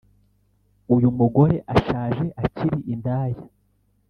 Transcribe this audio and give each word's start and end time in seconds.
uyumugore 0.93 1.55
ashaje 1.75 2.25
akiri 2.43 2.77
indaya 2.93 3.41